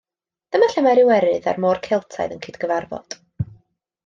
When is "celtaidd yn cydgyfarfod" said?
1.89-3.21